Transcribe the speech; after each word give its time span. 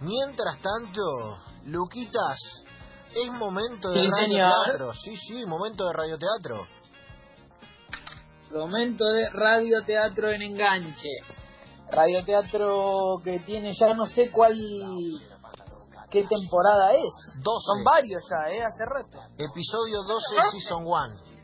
Mientras 0.00 0.60
tanto, 0.60 1.02
Luquitas, 1.64 2.38
es 3.10 3.32
momento 3.32 3.90
de 3.90 4.00
Sí, 4.00 4.06
radioteatro. 4.10 4.92
Sí, 4.94 5.16
sí, 5.16 5.46
momento 5.46 5.86
de 5.86 5.92
radioteatro. 5.92 6.66
Momento 8.52 9.04
de 9.06 9.28
radioteatro 9.30 10.30
en 10.30 10.42
enganche. 10.42 11.08
Radioteatro 11.90 13.20
que 13.24 13.40
tiene 13.40 13.72
ya 13.74 13.92
no 13.94 14.06
sé 14.06 14.30
cuál. 14.30 14.56
qué 16.10 16.24
temporada 16.24 16.94
es. 16.94 17.42
12. 17.42 17.64
Son 17.66 17.84
varios 17.84 18.22
ya, 18.30 18.50
¿eh? 18.50 18.62
Hace 18.62 18.84
rato. 18.86 19.18
Episodio 19.36 20.02
12, 20.04 20.36
Season 20.52 20.86
1. 20.86 21.38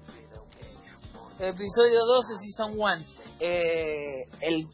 Episodio 1.40 2.04
12, 2.06 2.28
Season 2.40 2.72
1. 2.78 3.04
Eh, 3.40 4.24
el, 4.40 4.66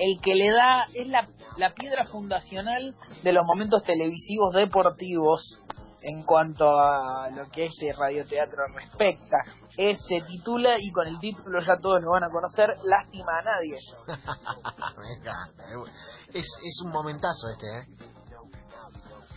el 0.00 0.20
que 0.20 0.34
le 0.34 0.50
da. 0.50 0.86
es 0.94 1.06
la, 1.08 1.28
la 1.56 1.74
piedra 1.74 2.06
fundacional 2.06 2.94
de 3.22 3.32
los 3.32 3.44
momentos 3.44 3.84
televisivos 3.84 4.54
deportivos 4.54 5.60
en 6.02 6.24
cuanto 6.24 6.68
a 6.70 7.28
lo 7.30 7.50
que 7.50 7.66
este 7.66 7.92
radioteatro 7.92 8.62
respecta. 8.74 9.36
Eh, 9.76 9.96
se 9.96 10.20
titula, 10.26 10.76
y 10.78 10.90
con 10.92 11.06
el 11.06 11.18
título 11.18 11.60
ya 11.60 11.76
todos 11.80 12.00
lo 12.00 12.12
van 12.12 12.24
a 12.24 12.30
conocer, 12.30 12.74
Lástima 12.84 13.38
a 13.38 13.42
nadie. 13.42 13.76
Me 14.96 15.12
encanta. 15.18 15.64
Es, 16.32 16.46
es 16.64 16.82
un 16.84 16.92
momentazo 16.92 17.48
este, 17.52 17.66
¿eh? 17.66 17.86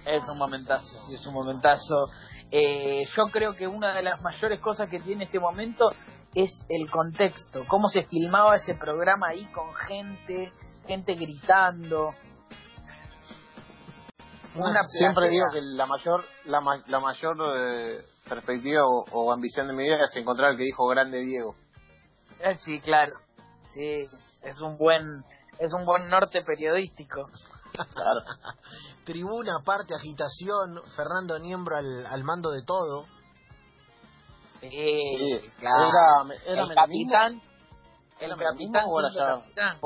Es 0.05 0.23
un 0.29 0.37
momentazo, 0.37 1.07
sí, 1.07 1.13
es 1.13 1.25
un 1.25 1.33
momentazo. 1.33 2.07
Eh, 2.51 3.03
yo 3.15 3.23
creo 3.31 3.55
que 3.55 3.67
una 3.67 3.95
de 3.95 4.03
las 4.03 4.21
mayores 4.21 4.59
cosas 4.59 4.89
que 4.89 4.99
tiene 4.99 5.25
este 5.25 5.39
momento 5.39 5.91
es 6.35 6.51
el 6.67 6.89
contexto, 6.89 7.63
cómo 7.67 7.89
se 7.89 8.03
filmaba 8.03 8.55
ese 8.55 8.73
programa 8.75 9.29
ahí 9.29 9.45
con 9.45 9.73
gente, 9.73 10.51
gente 10.87 11.13
gritando. 11.15 12.13
Una 14.55 14.83
Siempre 14.83 15.29
digo 15.29 15.45
que 15.51 15.61
la 15.61 15.85
mayor 15.87 16.23
la, 16.45 16.61
ma- 16.61 16.83
la 16.87 16.99
mayor 16.99 17.35
eh, 17.57 18.01
perspectiva 18.29 18.81
o, 18.85 19.03
o 19.11 19.31
ambición 19.33 19.67
de 19.67 19.73
mi 19.73 19.83
vida 19.83 19.95
es 20.03 20.15
encontrar 20.15 20.51
al 20.51 20.57
que 20.57 20.63
dijo 20.63 20.85
grande 20.87 21.21
Diego. 21.21 21.55
Eh, 22.39 22.55
sí, 22.63 22.79
claro. 22.79 23.15
Sí, 23.73 24.05
es 24.43 24.61
un 24.61 24.77
buen 24.77 25.23
es 25.57 25.73
un 25.73 25.85
buen 25.85 26.07
norte 26.09 26.41
periodístico. 26.43 27.29
Claro. 27.73 28.21
Tribuna, 29.05 29.53
parte, 29.65 29.95
agitación, 29.95 30.79
Fernando 30.95 31.39
Niembro 31.39 31.75
al, 31.75 32.05
al 32.05 32.23
mando 32.23 32.51
de 32.51 32.61
todo. 32.63 33.05
Sí, 34.61 34.69
Sí, 34.69 35.39
claro. 35.59 35.87
Era, 35.87 36.41
era 36.45 36.61
el 36.61 36.67
menemismo- 36.69 36.75
capitán, 36.75 37.41
el 38.19 38.31
¿Era 38.31 38.35
capitán 38.37 38.85
o 38.87 38.99
era 38.99 39.09
ya 39.09 39.25
capitán. 39.41 39.77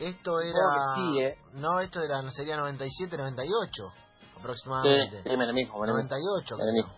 Esto 0.00 0.40
era... 0.40 0.54
Sí, 0.96 1.20
¿eh? 1.20 1.38
No, 1.54 1.78
esto 1.80 2.00
era, 2.00 2.22
sería 2.32 2.56
97, 2.56 3.16
98 3.16 3.72
Sí, 3.92 4.38
aproximadamente. 4.38 5.22
sí, 5.22 5.28
menemismo, 5.36 5.78
menemismo. 5.80 6.08
98. 6.08 6.54
creo. 6.56 6.58
Menemismo. 6.58 6.92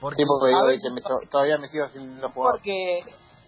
Porque 0.00 0.16
Sí, 0.16 0.24
porque 0.26 0.78
si- 0.78 0.90
me 0.90 1.00
so- 1.00 1.20
todavía 1.30 1.58
me 1.58 1.68
sigo 1.68 1.84
haciendo 1.84 2.28
jugar. 2.30 2.52
Porque 2.52 3.00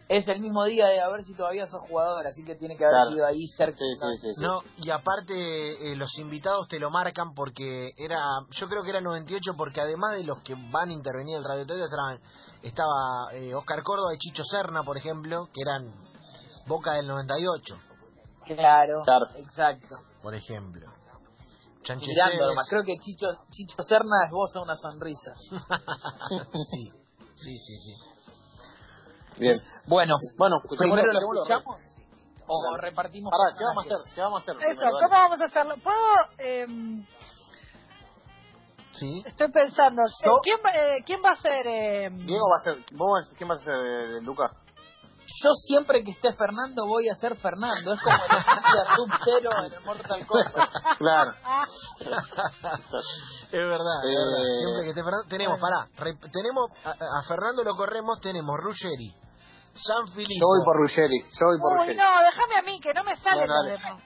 es 0.08 0.26
el 0.28 0.40
mismo 0.40 0.64
día 0.64 0.86
de 0.86 1.00
a 1.00 1.08
ver 1.10 1.24
si 1.24 1.34
todavía 1.34 1.66
sos 1.66 1.82
jugador, 1.88 2.26
así 2.26 2.42
que 2.44 2.54
tiene 2.56 2.76
que 2.76 2.84
haber 2.84 2.96
Claro. 2.96 3.10
sido 3.10 3.26
ahí 3.26 3.46
cerca. 3.48 3.76
Sí, 3.76 3.84
sí, 4.00 4.18
sí. 4.22 4.32
sí. 4.38 4.42
No, 4.44 4.62
y 4.78 4.90
aparte 4.90 5.92
eh, 5.92 5.96
los 5.96 6.18
invitados 6.18 6.66
te 6.68 6.78
lo 6.78 6.90
marcan 6.90 7.34
porque 7.34 7.90
era, 7.98 8.18
yo 8.50 8.68
creo 8.68 8.82
que 8.82 8.90
era 8.90 9.00
98 9.02 9.52
porque 9.58 9.82
además 9.82 10.14
de 10.16 10.24
los 10.24 10.38
que 10.42 10.54
van 10.70 10.88
a 10.88 10.92
intervenir 10.92 11.36
en 11.36 11.42
el 11.42 11.44
radio 11.48 11.62
estaban- 11.62 12.20
estaba 12.62 13.32
eh, 13.34 13.54
Oscar 13.54 13.82
Córdoba 13.82 14.14
y 14.14 14.18
Chicho 14.18 14.42
Serna, 14.44 14.82
por 14.82 14.96
ejemplo, 14.96 15.48
que 15.52 15.60
eran 15.60 15.92
Boca 16.68 16.92
del 16.92 17.06
98, 17.08 17.78
Claro, 18.44 19.02
Claro. 19.04 19.26
exacto. 19.36 19.96
por 20.22 20.34
ejemplo. 20.34 20.86
Mirando 21.88 22.48
nomás, 22.48 22.66
creo 22.68 22.82
que 22.84 22.98
Chicho, 22.98 23.26
Chicho 23.50 23.82
Serna 23.82 24.26
esboza 24.26 24.60
una 24.60 24.74
sonrisa. 24.74 25.32
sí, 26.70 26.92
sí, 27.34 27.56
sí, 27.58 27.78
sí. 27.78 27.94
Bien. 29.40 29.58
Bueno, 29.86 30.16
Bueno, 30.36 30.60
primero 30.78 31.12
lo 31.12 31.18
escuchamos 31.18 31.80
o 32.46 32.76
repartimos. 32.76 33.30
Pará, 33.30 33.56
¿qué 33.56 33.64
vamos 33.64 33.84
a 33.84 33.94
hacer? 33.94 34.14
¿Qué 34.14 34.20
vamos 34.20 34.40
a 34.40 34.42
hacer? 34.42 34.56
Eso, 34.56 34.80
primero? 34.80 34.96
¿cómo 34.98 35.08
vamos 35.10 35.40
a 35.40 35.44
hacerlo? 35.44 35.74
¿Puedo? 35.82 35.96
em, 36.38 37.06
Sí. 38.98 39.22
estoy 39.24 39.50
pensando, 39.52 40.02
eh, 40.02 40.28
¿quién, 40.42 40.58
va- 40.64 40.70
eh, 40.74 41.02
¿quién 41.06 41.22
va 41.24 41.30
a 41.30 41.36
ser? 41.36 41.66
em, 41.66 42.16
Diego 42.26 42.46
va 42.50 42.56
a 42.58 42.64
ser, 42.64 42.84
vos, 42.96 43.32
¿quién 43.36 43.48
vas 43.48 43.60
a 43.60 43.64
ser 43.64 43.78
de 43.80 44.22
Lucas? 44.22 44.50
Yo 45.42 45.50
siempre 45.66 46.02
que 46.02 46.12
esté 46.12 46.32
Fernando 46.32 46.86
voy 46.86 47.08
a 47.08 47.14
ser 47.14 47.36
Fernando. 47.36 47.92
Es 47.92 48.00
como 48.00 48.16
la 48.16 48.38
esencia 48.38 48.96
Sub-Zero 48.96 49.50
en 49.66 49.72
el 49.74 49.80
Mortal 49.84 50.26
Kombat. 50.26 50.70
Claro. 50.98 51.32
Es 53.50 53.52
verdad, 53.52 54.04
es 54.04 54.10
Eh, 54.10 54.16
verdad. 54.16 54.44
Siempre 54.60 54.82
que 54.84 54.88
esté 54.90 55.02
Fernando, 55.04 55.28
tenemos, 55.28 55.60
pará, 55.60 55.88
re- 55.96 56.18
tenemos, 56.32 56.70
a, 56.84 56.90
a 56.90 57.22
Fernando 57.26 57.62
lo 57.64 57.74
corremos, 57.76 58.20
tenemos 58.20 58.54
Ruggeri, 58.58 59.14
San 59.74 60.06
Filippo. 60.12 60.40
Yo 60.40 60.46
voy 60.46 60.64
por 60.64 60.76
Ruggeri, 60.76 61.18
yo 61.22 61.46
voy 61.46 61.58
por 61.58 61.72
Uy, 61.72 61.78
Ruggeri. 61.78 61.96
no, 61.96 62.20
déjame 62.20 62.56
a 62.58 62.62
mí, 62.62 62.80
que 62.80 62.92
no 62.94 63.04
me 63.04 63.16
salen 63.16 63.46
Bueno, 63.46 63.62
los 63.62 63.66
demás. 63.72 64.02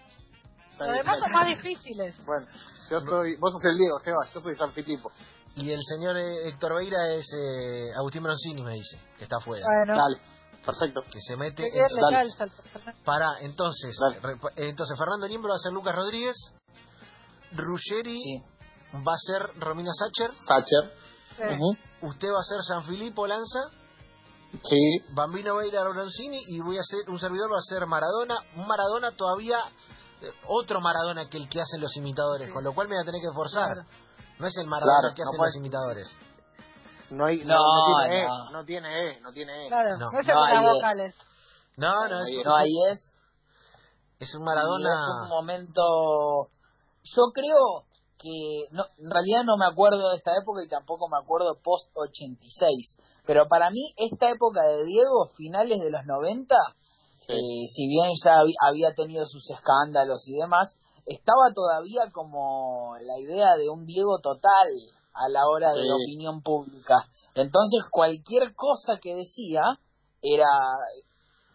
Los 0.78 0.96
demás 0.96 1.18
son 1.18 1.32
más 1.32 1.46
difíciles. 1.46 2.24
Bueno, 2.24 2.46
yo 2.90 3.00
soy, 3.00 3.36
vos 3.36 3.52
sos 3.52 3.64
el 3.64 3.78
Diego, 3.78 3.98
Sebas, 4.00 4.32
yo 4.34 4.40
soy 4.40 4.54
San 4.54 4.72
Filipo. 4.72 5.10
Y 5.54 5.70
el 5.70 5.80
señor 5.82 6.16
eh, 6.16 6.48
Héctor 6.48 6.74
Beira 6.76 7.12
es 7.12 7.26
eh, 7.36 7.90
Agustín 7.96 8.22
Broncini, 8.22 8.62
me 8.62 8.72
dice, 8.74 8.98
que 9.18 9.24
está 9.24 9.36
afuera. 9.36 9.64
Bueno, 9.86 9.98
Dale, 10.00 10.20
perfecto. 10.64 11.02
Que 11.10 11.20
se 11.20 11.36
mete. 11.36 11.62
que 11.64 11.70
bien 11.72 11.86
le 11.94 12.00
dale. 12.00 12.16
calza 12.16 12.44
el 12.44 12.50
personaje. 12.50 13.02
Para, 13.04 13.40
entonces, 13.40 13.96
entonces 14.56 14.98
Fernando 14.98 15.28
Niembro 15.28 15.50
va 15.50 15.56
a 15.56 15.58
ser 15.58 15.72
Lucas 15.72 15.94
Rodríguez, 15.94 16.36
Ruggeri 17.52 18.18
Sí. 18.18 18.42
va 18.94 19.14
a 19.14 19.18
ser 19.18 19.60
Romina 19.60 19.90
Sacher, 19.92 20.30
Sacher. 20.46 20.92
Sí. 21.36 21.78
Usted 22.06 22.28
va 22.28 22.40
a 22.40 22.44
ser 22.44 22.62
San 22.62 22.84
Filippo 22.84 23.26
Lanza, 23.26 23.60
Sí. 24.62 24.98
Bambino 25.14 25.56
Beira 25.56 25.82
Broncini 25.88 26.38
y 26.48 26.60
voy 26.60 26.76
a 26.78 26.82
ser 26.82 27.08
un 27.08 27.18
servidor 27.18 27.50
va 27.52 27.56
a 27.58 27.62
ser 27.62 27.86
Maradona, 27.86 28.36
un 28.56 28.66
Maradona 28.66 29.12
todavía 29.12 29.58
eh, 30.20 30.30
otro 30.46 30.80
Maradona 30.80 31.28
que 31.28 31.36
el 31.38 31.48
que 31.48 31.60
hacen 31.60 31.80
los 31.80 31.96
imitadores, 31.96 32.48
Sí. 32.48 32.52
con 32.54 32.62
lo 32.62 32.74
cual 32.74 32.86
me 32.88 32.94
voy 32.96 33.02
a 33.02 33.06
tener 33.06 33.20
que 33.20 33.28
esforzar. 33.28 33.72
Claro. 33.72 33.88
No 34.38 34.46
es 34.46 34.56
el 34.56 34.66
Maradona 34.66 35.00
Claro, 35.00 35.14
que 35.14 35.22
no 35.22 35.28
hacen 35.28 35.38
puede- 35.38 35.48
los 35.48 35.56
imitadores. 35.56 36.08
No, 37.12 37.26
hay, 37.26 37.44
no, 37.44 37.54
No, 37.54 37.60
no 37.60 37.84
tiene 38.04 38.22
E, 38.22 38.26
no. 38.52 38.64
tiene 38.64 39.10
E, 39.10 39.20
no 39.20 39.32
tiene 39.32 39.66
E. 39.66 39.68
Claro, 39.68 39.96
No. 39.98 40.10
no, 40.10 40.18
es 40.20 40.26
No, 40.26 40.32
el 40.32 40.50
de 40.50 40.56
ahí 40.56 40.56
las 40.56 40.64
es. 40.64 40.72
vocales. 40.74 41.14
No, 41.76 42.08
no, 42.08 42.20
es, 42.22 42.44
No, 42.44 42.56
ahí 42.56 42.72
es. 42.92 43.12
es 44.18 44.34
un 44.34 44.42
Y 44.42 44.44
Maradona. 44.44 44.92
es 44.94 45.22
un 45.22 45.28
momento. 45.28 45.82
Yo 47.04 47.22
creo 47.34 47.84
que. 48.18 48.64
No, 48.70 48.84
en 48.98 49.10
realidad 49.10 49.44
no 49.44 49.56
me 49.56 49.66
acuerdo 49.66 50.10
de 50.10 50.16
esta 50.16 50.32
época 50.40 50.62
y 50.64 50.68
tampoco 50.68 51.08
me 51.08 51.18
acuerdo 51.18 51.58
post 51.62 51.90
86. 51.94 52.96
Pero 53.26 53.46
para 53.48 53.70
mí, 53.70 53.92
esta 53.96 54.30
época 54.30 54.62
de 54.62 54.84
Diego, 54.84 55.28
finales 55.36 55.80
de 55.80 55.90
los 55.90 56.04
90, 56.06 56.54
Sí. 57.26 57.32
eh, 57.34 57.68
si 57.72 57.86
bien 57.88 58.10
ya 58.24 58.40
había 58.66 58.94
tenido 58.94 59.24
sus 59.26 59.48
escándalos 59.50 60.26
y 60.26 60.36
demás, 60.38 60.76
estaba 61.06 61.52
todavía 61.54 62.10
como 62.12 62.96
la 63.00 63.18
idea 63.20 63.56
de 63.56 63.68
un 63.68 63.84
Diego 63.86 64.18
total 64.20 64.68
a 65.14 65.28
la 65.28 65.46
hora 65.48 65.68
de 65.72 65.82
Sí. 65.82 65.88
la 65.88 65.94
opinión 65.94 66.42
pública. 66.42 67.04
Entonces, 67.34 67.82
cualquier 67.90 68.54
cosa 68.54 68.98
que 69.00 69.14
decía 69.14 69.62
era 70.22 70.46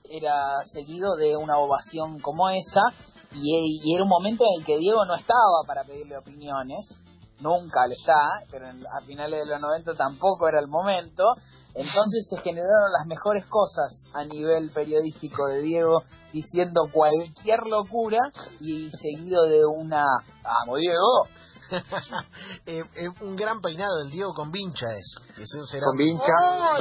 era 0.10 0.64
seguido 0.72 1.16
de 1.18 1.36
una 1.36 1.58
ovación 1.58 2.20
como 2.22 2.48
esa 2.50 2.82
y, 3.34 3.82
y 3.84 3.94
era 3.94 4.04
un 4.04 4.10
momento 4.10 4.46
en 4.46 4.62
el 4.62 4.66
que 4.66 4.78
Diego 4.78 5.04
no 5.06 5.16
estaba 5.16 5.64
para 5.68 5.84
pedirle 5.84 6.18
opiniones, 6.18 6.80
nunca 7.42 7.86
lo 7.88 7.94
está, 7.94 8.30
pero 8.50 8.70
en- 8.70 8.86
a 8.88 9.02
finales 9.06 9.42
de 9.42 9.46
los 9.52 9.60
90 9.60 9.96
tampoco 9.96 10.48
era 10.48 10.62
el 10.62 10.68
momento, 10.70 11.24
entonces 11.76 12.26
se 12.30 12.38
generaron 12.38 12.92
las 12.98 13.06
mejores 13.06 13.46
cosas 13.48 14.04
a 14.14 14.24
nivel 14.24 14.72
periodístico 14.72 15.46
de 15.48 15.60
Diego 15.62 16.04
diciendo 16.32 16.84
cualquier 16.94 17.60
locura 17.70 18.20
y 18.62 18.90
seguido 18.92 19.44
de 19.44 19.66
una 19.66 20.06
¡Vamos 20.42 20.80
Diego! 20.80 21.28
Eh, 22.66 22.84
eh, 22.96 23.10
un 23.22 23.36
gran 23.36 23.62
peinado 23.62 23.98
del 24.04 24.12
Diego 24.12 24.34
con 24.34 24.52
vincha 24.52 24.86
eso. 24.98 25.22
eso 25.42 25.66
será- 25.68 25.86
Con 25.86 25.98
vincha, 25.98 26.34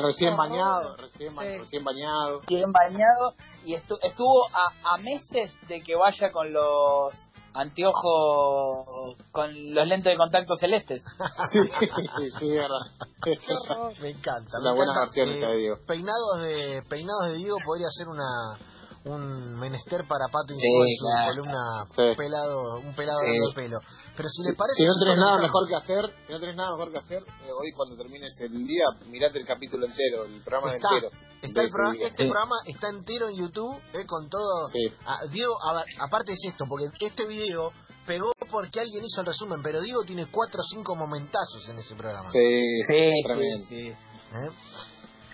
recién 0.02 0.36
bañado, 0.36 0.96
recién, 0.96 1.34
ba- 1.34 1.42
Sí. 1.42 1.58
recién 1.58 1.84
bañado. 1.84 2.40
bien 2.46 2.72
bañado 2.72 3.34
y 3.64 3.74
estu- 3.74 3.98
estuvo 4.02 4.46
a, 4.52 4.94
a 4.94 4.98
meses 4.98 5.56
de 5.68 5.80
que 5.82 5.94
vaya 5.96 6.32
con 6.32 6.52
los 6.52 7.14
anteojos, 7.54 9.16
con 9.32 9.74
los 9.74 9.86
lentes 9.86 10.12
de 10.12 10.16
contacto 10.16 10.54
celestes. 10.56 11.02
Sí, 11.52 12.30
sí, 12.38 12.48
es 12.50 12.56
verdad. 12.56 13.96
Me 14.02 14.10
encanta. 14.10 14.58
Una 14.60 14.70
me 14.72 14.76
buena 14.76 14.92
encanta. 14.92 15.00
versión 15.00 15.28
esta 15.30 15.48
de 15.48 15.56
Diego. 15.56 15.76
Peinados 15.86 16.40
de, 16.42 16.82
peinados 16.88 17.28
de 17.28 17.34
Diego 17.34 17.56
podría 17.64 17.88
ser 17.90 18.08
una, 18.08 18.58
un 19.06 19.54
menester 19.58 20.02
para 20.08 20.26
Pato 20.26 20.52
y 20.52 20.60
Sí, 20.60 20.96
su 20.98 21.04
claro. 21.06 21.28
columna 21.34 21.86
Sí. 21.94 22.16
pelado, 22.16 22.78
un 22.80 22.94
pelado 22.94 23.18
Sí. 23.20 23.38
de 23.38 23.54
pelo. 23.54 23.78
Pero 24.16 24.28
si 24.28 24.42
les 24.42 24.56
parece... 24.56 24.76
Si 24.82 24.84
no 24.86 24.94
tenés 24.98 25.18
nada 25.18 25.38
mejor 25.38 25.68
que 25.68 25.74
hacer, 25.76 26.14
si 26.26 26.32
no 26.32 26.40
tenés 26.40 26.56
nada 26.56 26.70
mejor 26.72 26.92
que 26.92 26.98
hacer, 26.98 27.22
eh, 27.22 27.50
hoy 27.52 27.72
cuando 27.72 27.96
termines 27.96 28.32
el 28.40 28.66
día, 28.66 28.86
mirate 29.06 29.38
el 29.38 29.46
capítulo 29.46 29.86
entero, 29.86 30.24
el 30.24 30.42
programa 30.42 30.74
Está, 30.74 30.88
entero. 30.94 31.10
está 31.42 31.62
el 31.62 31.70
programa- 31.70 31.94
este 32.02 32.22
Sí. 32.24 32.28
programa 32.30 32.56
está 32.66 32.88
entero 32.88 33.28
en 33.28 33.36
YouTube, 33.36 33.80
eh, 33.94 34.06
con 34.06 34.28
todo... 34.28 34.68
Sí. 34.72 34.92
Diego, 35.30 35.54
a 35.62 35.74
ver, 35.78 35.84
aparte 36.00 36.32
es 36.32 36.40
esto, 36.44 36.64
porque 36.68 36.86
este 37.06 37.26
video 37.26 37.70
pegó 38.06 38.32
porque 38.50 38.80
alguien 38.80 39.04
hizo 39.04 39.20
el 39.20 39.26
resumen, 39.26 39.60
pero 39.62 39.80
Diego 39.80 40.02
tiene 40.04 40.26
cuatro 40.26 40.60
o 40.60 40.64
cinco 40.64 40.94
momentazos 40.94 41.68
en 41.68 41.78
ese 41.78 41.94
programa. 41.96 42.30
Sí, 42.30 42.82
Sí, 42.88 43.10
sí, 43.24 43.66
sí. 43.68 43.88
¿eh? 43.88 44.50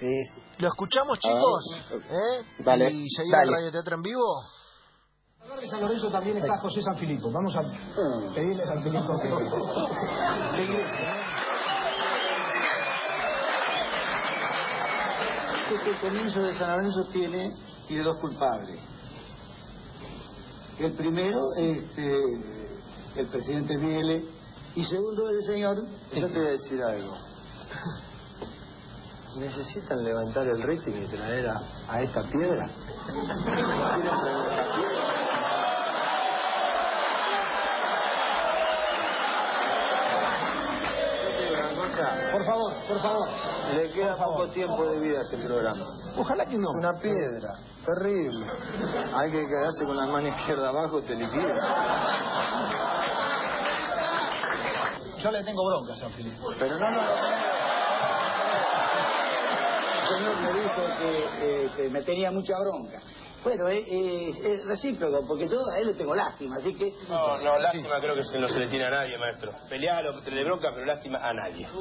Sí, 0.03 0.25
sí. 0.35 0.43
¿Lo 0.59 0.69
escuchamos, 0.69 1.19
chicos? 1.19 1.65
¿Eh? 1.93 2.45
Dale. 2.59 2.91
¿Y 2.91 3.09
se 3.09 3.23
viene 3.23 3.39
el 3.39 3.47
Dale. 3.47 3.57
radioteatro 3.57 3.97
en 3.97 4.03
vivo? 4.03 4.25
de 5.61 5.69
San 5.69 5.81
Lorenzo 5.81 6.09
también 6.11 6.37
está 6.37 6.57
José 6.59 6.83
San 6.83 6.97
Filipo. 6.97 7.31
Vamos 7.31 7.55
a 7.57 7.63
pedirle 8.35 8.63
a 8.63 8.67
San 8.67 8.83
Filipo 8.83 9.19
que... 9.21 9.29
La 9.29 10.63
iglesia. 10.63 11.17
Este 15.73 16.01
comienzo 16.01 16.43
de 16.43 16.55
San 16.57 16.71
Lorenzo 16.71 17.05
tiene, 17.13 17.51
tiene 17.89 18.03
dos 18.05 18.19
culpables. 18.19 18.81
El 20.79 20.93
primero, 20.93 21.41
este, 21.59 22.23
el 23.17 23.27
presidente 23.29 23.77
Miele, 23.79 24.25
y 24.75 24.85
segundo, 24.85 25.29
el 25.29 25.43
señor... 25.45 25.77
Yo 26.13 26.27
te 26.29 26.39
voy 26.39 26.47
a 26.47 26.51
decir 26.51 26.83
algo. 26.83 27.32
¿Necesitan 29.37 30.05
levantar 30.05 30.47
el 30.47 30.63
rating 30.63 30.93
y 30.93 31.07
traer 31.07 31.47
a, 31.49 31.61
a 31.89 32.03
esta 32.03 32.23
piedra? 32.23 32.67
Por 42.33 42.45
favor, 42.45 42.73
por 42.89 42.99
favor. 43.01 43.29
le 43.75 43.91
queda 43.91 44.17
favor. 44.17 44.37
poco 44.37 44.51
tiempo 44.51 44.85
de 44.87 45.01
vida 45.01 45.19
a 45.19 45.23
este 45.23 45.39
programa. 45.39 45.85
Ojalá 46.17 46.47
que 46.47 46.59
no. 46.59 46.71
Una 46.71 46.93
piedra, 46.95 47.55
terrible. 47.85 48.47
Hay 49.15 49.31
que 49.31 49.47
quedarse 49.47 49.85
con 49.87 49.97
la 49.97 50.07
mano 50.07 50.29
izquierda 50.29 50.69
abajo, 50.69 51.01
te 51.03 51.15
liquida. 51.15 51.55
Yo 55.19 55.31
le 55.31 55.45
tengo 55.45 55.63
bronca 55.65 55.95
San 56.01 56.11
Filipo. 56.13 56.49
Pero 56.59 56.79
no, 56.79 56.91
no, 56.91 57.01
señor 60.17 60.37
me 60.41 60.53
dijo 60.63 60.83
que, 60.99 61.65
eh, 61.65 61.71
que 61.77 61.89
me 61.89 62.03
tenía 62.03 62.31
mucha 62.31 62.55
bronca. 62.61 63.01
Bueno, 63.45 63.67
es, 63.69 63.85
es- 63.89 64.39
es 64.45 64.65
recíproco, 64.67 65.27
porque 65.27 65.49
yo 65.49 65.59
a 65.75 65.79
él 65.81 65.89
le 65.89 65.95
tengo 65.95 66.15
lástima, 66.15 66.57
así 66.59 66.75
que... 66.77 66.93
No, 67.09 67.39
no, 67.39 67.59
lástima 67.59 68.01
creo 68.01 68.15
que 68.15 68.23
se- 68.25 68.39
no 68.39 68.47
se 68.49 68.59
le 68.61 68.69
tiene 68.69 68.87
a 68.87 68.91
nadie, 68.91 69.19
maestro. 69.19 69.53
Pelealo, 69.69 70.21
le 70.21 70.45
bronca, 70.45 70.71
pero 70.73 70.87
lástima 70.87 71.19
a 71.19 71.33
nadie. 71.35 71.67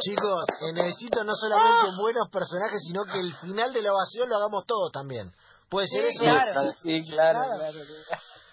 Chicos, 0.00 0.44
eh, 0.62 0.72
necesito 0.74 1.22
no 1.24 1.34
solamente 1.34 1.88
buenos 2.00 2.28
personajes, 2.30 2.80
sino 2.86 3.04
que 3.04 3.20
el 3.20 3.32
final 3.34 3.72
de 3.72 3.82
la 3.82 3.92
ovación 3.92 4.28
lo 4.28 4.36
hagamos 4.36 4.64
todos 4.66 4.90
también. 4.92 5.30
¿Puede 5.68 5.86
ser 5.88 6.02
Sí, 6.02 6.08
eso? 6.14 6.20
claro. 6.24 6.72
Sí, 6.82 7.04
claro, 7.08 7.38
Claro. 7.40 7.58
claro. 7.60 7.78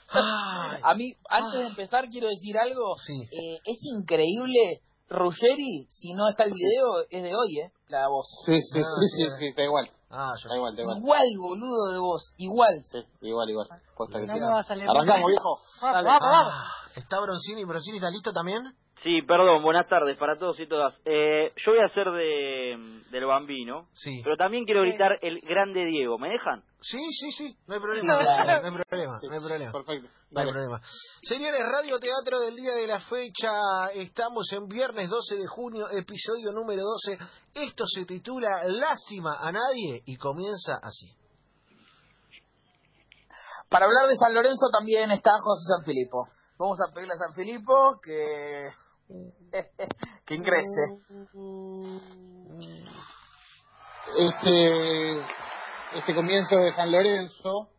Ay, 0.09 0.79
A 0.83 0.93
mí, 0.95 1.13
antes 1.29 1.59
de 1.59 1.65
empezar, 1.67 2.07
quiero 2.09 2.27
decir 2.27 2.57
algo. 2.57 2.95
Sí. 2.97 3.13
Eh, 3.31 3.59
es 3.65 3.77
increíble. 3.83 4.81
Ruggeri, 5.09 5.85
si 5.89 6.13
no 6.13 6.27
está 6.29 6.43
el 6.43 6.51
video, 6.53 7.05
es 7.09 7.23
de 7.23 7.33
hoy, 7.35 7.59
¿eh? 7.59 7.71
La 7.89 8.07
voz. 8.09 8.27
Sí, 8.45 8.59
sí, 8.61 8.79
Ah, 8.79 8.83
sí, 8.99 9.07
sí, 9.17 9.23
sí. 9.23 9.29
sí, 9.39 9.45
está 9.47 9.63
igual. 9.63 9.89
ah, 10.09 10.31
yo- 10.37 10.47
Está 10.47 10.55
igual, 10.55 10.71
está 10.73 10.81
igual. 10.83 10.97
Igual, 10.97 11.27
boludo, 11.37 11.91
de 11.93 11.97
voz. 11.99 12.33
Igual. 12.37 12.83
Sí, 12.83 12.99
igual, 13.21 13.49
igual. 13.49 13.67
Posta 13.95 14.19
que 14.19 14.27
No 14.27 14.33
me 14.33 14.39
va 14.41 14.59
a 14.59 14.63
salir 14.63 14.83
Arrancamos, 14.89 15.17
bien. 15.19 15.27
viejo. 15.27 15.59
Vamos, 15.81 16.03
vamos, 16.03 16.19
vamos. 16.21 16.53
Ah, 16.53 16.89
¿Está 16.95 17.19
Broncini? 17.21 17.63
¿Broncini 17.63 17.97
está 17.97 18.09
listo 18.09 18.33
también? 18.33 18.63
Sí, 19.03 19.21
perdón, 19.21 19.61
buenas 19.61 19.87
tardes 19.87 20.17
para 20.17 20.37
todos 20.39 20.59
y 20.59 20.67
todas. 20.67 20.93
Eh, 21.05 21.53
yo 21.65 21.71
voy 21.71 21.81
a 21.81 21.85
hacer 21.85 22.09
de 22.11 23.03
del 23.11 23.25
bambino, 23.25 23.87
Sí. 23.93 24.21
pero 24.23 24.35
también 24.37 24.65
quiero 24.65 24.81
gritar 24.81 25.19
el 25.21 25.39
grande 25.41 25.85
Diego. 25.85 26.17
¿Me 26.17 26.29
dejan? 26.29 26.63
Sí, 26.81 26.97
sí, 27.11 27.31
sí, 27.31 27.57
no 27.67 27.75
hay 27.75 27.79
problema. 27.79 28.13
No, 28.13 28.19
hay 28.19 28.25
problema, 28.87 29.19
no 29.21 29.33
hay 29.33 29.39
problema. 29.39 29.71
Perfecto. 29.71 30.09
No 30.31 30.41
hay 30.41 30.51
problema. 30.51 30.81
Señores, 31.21 31.61
Radio 31.71 31.99
Teatro 31.99 32.39
del 32.39 32.55
día 32.55 32.73
de 32.73 32.87
la 32.87 32.99
fecha, 32.99 33.91
estamos 33.93 34.51
en 34.51 34.67
viernes 34.67 35.09
12 35.09 35.35
de 35.35 35.47
junio, 35.47 35.85
episodio 35.91 36.51
número 36.51 36.81
12. 36.81 37.17
Esto 37.53 37.85
se 37.85 38.03
titula 38.05 38.63
Lástima 38.65 39.37
a 39.39 39.51
nadie 39.51 40.01
y 40.05 40.17
comienza 40.17 40.73
así. 40.81 41.07
Para 43.69 43.85
hablar 43.85 44.07
de 44.09 44.15
San 44.15 44.33
Lorenzo 44.33 44.67
también 44.71 45.11
está 45.11 45.31
José 45.39 45.63
San 45.75 45.85
Filipo. 45.85 46.27
Vamos 46.57 46.79
a 46.81 46.91
pedirle 46.93 47.13
a 47.13 47.17
San 47.27 47.33
Filipo 47.35 47.99
que. 48.01 48.69
que 50.25 50.35
ingrese. 50.35 50.99
Este, 54.17 55.21
este 55.95 56.15
comienzo 56.15 56.57
de 56.57 56.73
San 56.73 56.91
Lorenzo 56.91 57.69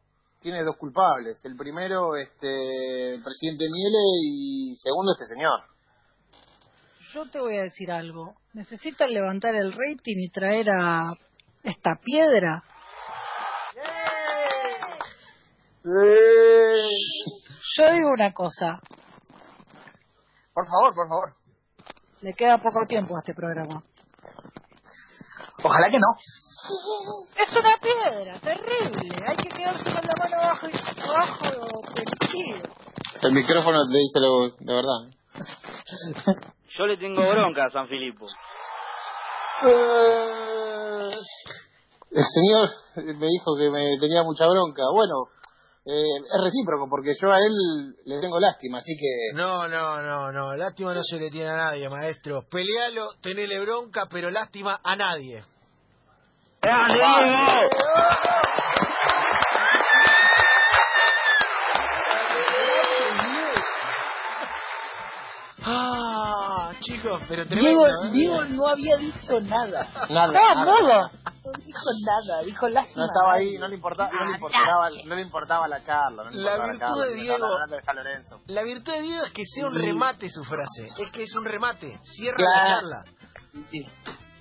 tiene 0.41 0.63
dos 0.63 0.77
culpables. 0.77 1.45
El 1.45 1.57
primero, 1.57 2.17
este, 2.17 3.15
el 3.15 3.23
presidente 3.23 3.67
Miele 3.71 3.99
y 4.25 4.75
segundo, 4.77 5.13
este 5.13 5.27
señor. 5.27 5.61
Yo 7.13 7.29
te 7.31 7.41
voy 7.41 7.57
a 7.57 7.63
decir 7.63 7.91
algo. 7.91 8.35
Necesitan 8.53 9.11
levantar 9.11 9.55
el 9.55 9.73
rating 9.73 10.19
y 10.19 10.31
traer 10.31 10.71
a 10.71 11.15
esta 11.63 11.99
piedra. 12.03 12.63
Yo 15.85 15.93
digo 17.93 18.11
una 18.13 18.33
cosa. 18.33 18.81
Por 20.59 20.67
favor, 20.67 20.93
por 20.93 21.09
favor. 21.09 21.31
Le 22.21 22.35
queda 22.35 22.59
poco 22.59 22.85
tiempo 22.89 23.15
a 23.15 23.21
este 23.21 23.33
programa. 23.33 23.81
Ojalá 25.63 25.89
que 25.89 25.99
no. 26.01 26.09
Es 27.37 27.57
una 27.57 27.77
piedra, 27.81 28.41
terrible. 28.41 29.25
Hay 29.25 29.37
que 29.37 29.51
quedarse 29.51 29.85
con 29.85 30.03
la 30.03 30.15
mano 30.19 30.37
abajo 30.43 30.67
y 30.67 31.01
abajo 31.01 31.81
permitido. 31.95 32.75
El 33.23 33.33
micrófono 33.35 33.79
te 33.87 33.99
dice 33.99 34.19
lo 34.19 34.49
de 34.49 34.75
verdad. 34.75 35.15
Yo 36.77 36.87
le 36.89 36.97
tengo 36.97 37.21
bronca 37.31 37.67
a 37.67 37.71
San 37.71 37.87
Filipo. 37.87 38.27
El 42.11 42.25
señor 42.25 42.69
me 42.97 43.27
dijo 43.29 43.55
que 43.57 43.71
me 43.71 43.97
tenía 44.01 44.25
mucha 44.25 44.45
bronca. 44.49 44.83
Bueno, 44.93 45.15
eh, 45.91 46.21
es 46.23 46.45
recíproco 46.45 46.87
porque 46.91 47.15
yo 47.19 47.33
a 47.33 47.39
él 47.39 47.97
le 48.05 48.21
tengo 48.21 48.39
lástima, 48.39 48.79
así 48.79 48.95
que... 48.95 49.35
No, 49.35 49.67
no, 49.69 50.03
no, 50.03 50.31
no, 50.31 50.55
lástima 50.55 50.93
no 50.93 51.03
se 51.03 51.17
le 51.17 51.31
tiene 51.31 51.49
a 51.49 51.57
nadie, 51.57 51.89
maestro. 51.89 52.43
Pelealo, 52.51 53.09
tenele 53.23 53.59
bronca, 53.61 54.07
pero 54.11 54.31
lástima 54.31 54.79
a 54.85 54.97
nadie. 54.97 55.43
Ah, 65.65 66.73
chicos, 66.81 67.23
pero 67.29 67.47
tremendo, 67.47 67.71
Diego, 67.71 67.87
¿eh? 67.87 68.11
Diego 68.13 68.45
no 68.45 68.69
había 68.69 68.97
dicho 68.99 69.41
nada. 69.41 69.89
Nada, 70.11 70.33
¡Ah, 70.51 70.65
nada. 70.65 71.11
Dijo 71.79 71.91
nada. 72.07 72.43
Dijo 72.43 72.69
lástima. 72.69 72.97
No 72.97 73.05
estaba 73.13 73.33
ahí, 73.35 73.59
no 73.59 73.69
le 73.69 73.75
importaba, 73.77 74.11
no 74.13 74.25
le 74.27 74.33
importaba, 74.35 74.91
no 75.05 75.15
le 75.15 75.23
importaba 75.23 75.69
la 75.69 75.83
charla. 75.83 76.25
No 76.25 76.31
le 76.31 76.37
La 76.43 76.59
virtud 76.59 76.79
charla, 76.79 77.05
de 77.07 77.15
Diego- 77.15 77.49
de 77.71 77.83
San 77.83 77.97
Lorenzo. 77.97 78.41
La 78.47 78.63
virtud 78.63 78.93
de 78.93 79.03
Diego 79.03 79.25
es 79.25 79.33
que 79.33 79.43
sea 79.45 79.67
un 79.67 79.75
Sí. 79.75 79.87
remate 79.87 80.29
su 80.31 80.43
frase. 80.45 80.89
Es 80.99 81.11
que 81.11 81.23
es 81.23 81.35
un 81.35 81.45
remate. 81.45 81.99
Cierra 82.03 82.37
Claro. 82.37 82.63
la 82.89 83.05
charla. 83.05 83.05
Sí. 83.71 83.87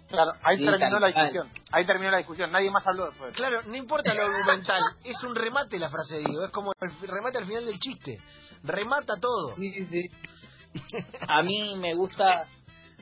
Claro, 0.09 0.31
ahí 0.41 0.55
Sí, 0.55 0.63
terminó 0.63 0.89
tal 0.89 1.01
la 1.01 1.07
discusión. 1.07 1.49
Ahí 1.73 1.85
terminó 1.85 2.11
la 2.11 2.17
discusión. 2.19 2.51
Nadie 2.51 2.71
más 2.71 2.87
habló 2.87 3.07
después. 3.07 3.35
Claro, 3.35 3.61
no 3.63 3.75
importa 3.75 4.13
lo 4.13 4.23
argumental. 4.23 4.81
Es 5.03 5.21
un 5.23 5.35
remate 5.35 5.77
la 5.77 5.89
frase 5.89 6.15
de 6.15 6.23
Diego. 6.23 6.45
Es 6.45 6.51
como 6.51 6.71
el 6.79 7.07
remate 7.09 7.39
al 7.39 7.45
final 7.45 7.65
del 7.65 7.77
chiste. 7.79 8.17
Remata 8.63 9.15
todo. 9.19 9.53
Sí, 9.57 9.85
sí. 9.87 10.09
A 11.27 11.41
mí 11.43 11.75
me 11.77 11.93
gusta, 11.95 12.45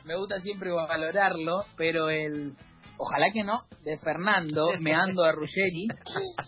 me 0.04 0.16
gusta 0.16 0.40
siempre 0.40 0.72
valorarlo, 0.72 1.66
pero 1.76 2.10
el 2.10 2.54
ojalá 2.98 3.32
que 3.32 3.44
no 3.44 3.62
de 3.84 3.98
Fernando 4.00 4.68
me 4.82 4.94
ando 4.94 5.24
a 5.24 5.32
Ruggeri 5.32 5.88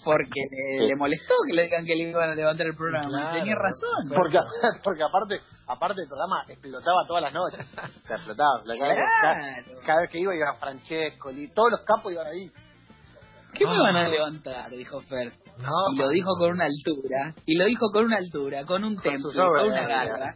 porque 0.04 0.42
le, 0.80 0.88
le 0.88 0.96
molestó 0.96 1.34
que 1.48 1.56
le 1.56 1.64
digan 1.64 1.86
que 1.86 1.96
le 1.96 2.10
iban 2.10 2.30
a 2.30 2.36
levantar 2.36 2.68
el 2.68 2.76
programa. 2.76 3.10
Claro. 3.10 3.40
Tenía 3.40 3.56
razón. 3.56 4.10
Porque, 4.16 4.40
porque 4.84 5.04
aparte, 5.04 5.40
aparte 5.68 6.02
el 6.02 6.08
programa 6.08 6.44
explotaba 6.48 7.06
todas 7.08 7.24
las 7.24 7.34
noches. 7.34 7.66
Se 8.08 8.14
explotaba. 8.14 8.64
Cada, 8.66 8.78
cada- 8.80 8.96
Claro. 8.96 9.80
cada 9.86 10.02
vez 10.02 10.12
que 10.12 10.20
iba 10.20 10.36
iba 10.36 10.54
Francesco, 10.56 11.32
Li- 11.32 11.52
todos 11.54 11.72
los 11.72 11.82
capos 11.86 12.12
iban 12.12 12.28
ahí. 12.28 12.50
¿Qué 13.58 13.66
me 13.66 13.80
van 13.80 13.96
a 13.96 14.08
levantar? 14.08 14.70
Dijo 14.72 15.02
Fer. 15.02 15.32
No, 15.58 15.94
Y 15.94 15.98
lo 15.98 16.10
dijo 16.10 16.36
con 16.38 16.52
una 16.52 16.66
altura. 16.66 17.34
Y 17.46 17.58
lo 17.58 17.66
dijo 17.66 17.90
con 17.92 18.06
una 18.06 18.18
altura, 18.18 18.66
con 18.66 18.84
un 18.84 18.96
temple, 18.98 19.20
su 19.20 19.32
con 19.38 19.66
una 19.66 19.88
garra. 19.88 20.34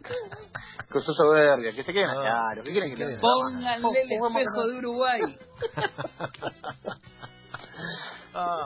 Con 0.90 1.02
su 1.02 1.12
soberbia, 1.12 1.72
que 1.72 1.82
se 1.82 1.92
queden 1.92 2.08
No, 2.08 2.20
allá. 2.20 2.40
¿Qué 2.56 2.62
que 2.62 2.70
quieren 2.72 2.94
que 2.94 3.04
le? 3.04 3.18
Pónganle 3.18 4.02
el 4.02 4.12
espejo 4.12 4.66
de 4.66 4.78
Uruguay. 4.78 5.20
Ah. 8.34 8.56